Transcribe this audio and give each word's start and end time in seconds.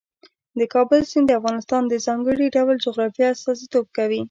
د 0.59 0.61
کابل 0.73 0.99
سیند 1.09 1.25
د 1.27 1.31
افغانستان 1.39 1.81
د 1.87 1.93
ځانګړي 2.05 2.47
ډول 2.55 2.75
جغرافیه 2.85 3.27
استازیتوب 3.31 3.85
کوي. 3.97 4.19